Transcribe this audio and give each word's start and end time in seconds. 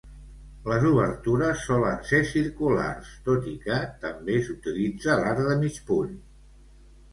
Les 0.71 0.85
obertures 0.91 1.65
solen 1.65 1.99
ser 2.13 2.21
circulars, 2.31 3.13
tot 3.29 3.47
i 3.53 3.55
que 3.67 3.79
també 4.07 4.41
s'utilitza 4.49 5.21
l'arc 5.23 5.45
de 5.53 5.61
mig 5.63 5.81
punt. 5.93 6.19